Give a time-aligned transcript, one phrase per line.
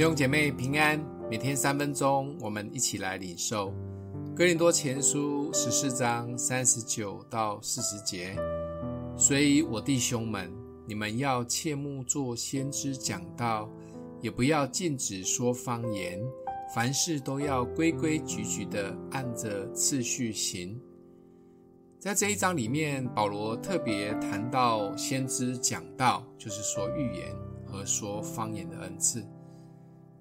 [0.00, 0.98] 弟兄姐妹平安，
[1.30, 3.70] 每天三分钟，我们一起来领受
[4.34, 8.34] 哥林多前书十四章三十九到四十节。
[9.14, 10.50] 所以我弟兄们，
[10.86, 13.68] 你们要切莫做先知讲道，
[14.22, 16.18] 也不要禁止说方言，
[16.74, 20.80] 凡事都要规规矩矩的按着次序行。
[21.98, 27.36] 在这一章里面，保罗特别谈到先知讲道，就是说预言
[27.66, 29.22] 和说方言的恩赐。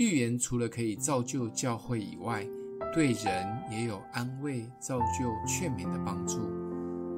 [0.00, 2.42] 预言除了可以造就教会以外，
[2.94, 6.38] 对人也有安慰、造就、劝勉的帮助。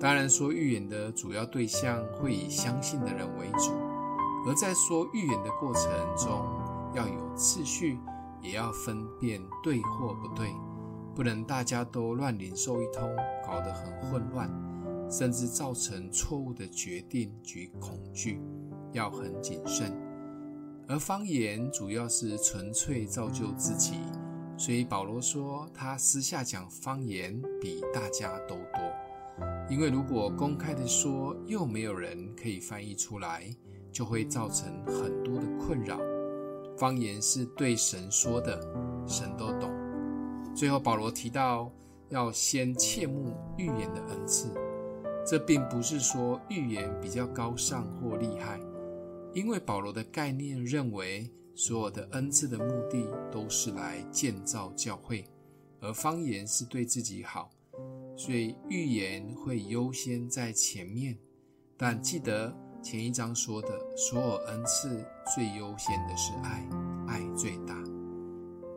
[0.00, 3.70] 当然，说预言的主要对象会以相信的人为主，
[4.44, 5.84] 而在说预言的过程
[6.16, 6.44] 中，
[6.96, 7.96] 要有次序，
[8.42, 10.48] 也要分辨对或不对，
[11.14, 13.08] 不能大家都乱领受一通，
[13.46, 14.50] 搞得很混乱，
[15.08, 18.40] 甚至造成错误的决定及恐惧，
[18.90, 19.96] 要很谨慎。
[20.86, 23.94] 而方言主要是纯粹造就自己，
[24.56, 28.82] 所以保罗说他私下讲方言比大家都多。
[29.68, 33.48] 因为如果公开的说，又没有人可以翻译出来，
[33.90, 35.98] 就会造成很多的困扰。
[36.76, 38.60] 方言是对神说的，
[39.06, 39.70] 神都懂。
[40.54, 41.72] 最后保罗提到
[42.10, 44.52] 要先切慕预言的恩赐，
[45.26, 48.60] 这并不是说预言比较高尚或厉害。
[49.34, 55.24] 因为保罗的概念认为，所有的恩赐的目的都是来建造教会，
[55.80, 57.50] 而方言是对自己好，
[58.16, 61.18] 所以预言会优先在前面。
[61.76, 65.04] 但记得前一章说的，所有恩赐
[65.34, 66.64] 最优先的是爱，
[67.08, 67.74] 爱最大。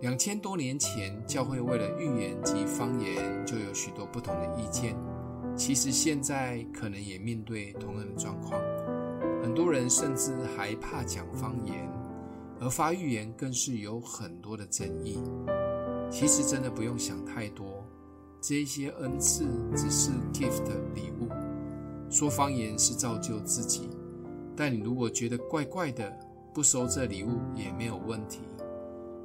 [0.00, 4.94] 两千多年前，教会为了预言及方言就有许多不同的意见，
[5.56, 8.60] 其实现在可能也面对同样的状况。
[9.44, 11.86] 很多人甚至还怕讲方言，
[12.58, 15.22] 而发预言更是有很多的争议。
[16.10, 17.84] 其实真的不用想太多，
[18.40, 19.44] 这些恩赐
[19.76, 20.64] 只是 gift
[20.94, 21.28] 礼物。
[22.10, 23.90] 说方言是造就自己，
[24.56, 26.10] 但你如果觉得怪怪的，
[26.54, 28.40] 不收这礼物也没有问题。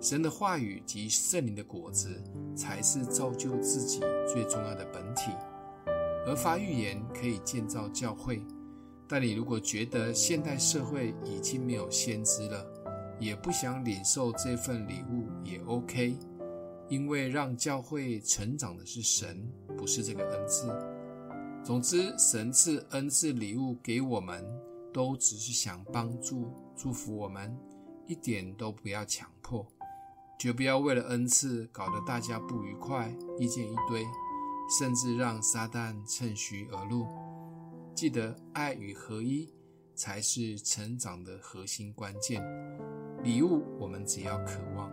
[0.01, 2.21] 神的话语及圣灵的果子
[2.57, 5.31] 才是造就自己最重要的本体，
[6.27, 8.43] 而发预言可以建造教会。
[9.11, 12.63] 但你如果觉得现代社会已经没有先知了，
[13.19, 16.15] 也不想领受这份礼物也 OK，
[16.87, 20.67] 因为让教会成长的是神，不是这个恩赐。
[21.63, 24.45] 总之，神赐恩赐礼物给我们，
[24.93, 27.57] 都只是想帮助、祝福我们，
[28.05, 29.65] 一点都不要强迫，
[30.37, 34.05] 绝不要为了恩赐搞得大家不愉快，意见一堆，
[34.79, 37.07] 甚至让撒旦趁虚而入。
[37.99, 39.53] 记得爱与合一
[39.93, 42.41] 才是成长的核心关键。
[43.25, 44.89] 礼物我们只要渴望，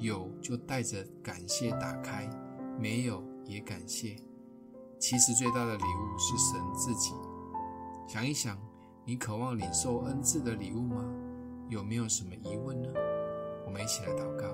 [0.00, 2.28] 有就带着感谢打开，
[2.76, 4.16] 没有也感谢。
[4.98, 7.12] 其实最大的礼物是神自己。
[8.08, 8.58] 想一想，
[9.04, 11.08] 你渴望领受恩赐的礼物吗？
[11.68, 12.88] 有没有什么疑问呢？
[13.64, 14.48] 我们一起来祷告。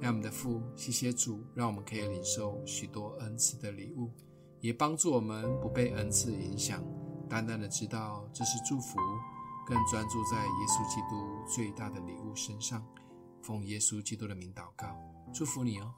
[0.00, 4.10] 让我们的父，谢谢主，让我们可以领受许多恩赐的礼物，
[4.60, 6.82] 也帮助我们不被恩赐影响。
[7.28, 8.98] 淡淡的知道这是祝福，
[9.66, 12.82] 更专注在耶稣基督最大的礼物身上，
[13.42, 14.86] 奉耶稣基督的名祷告，
[15.32, 15.94] 祝福你哦。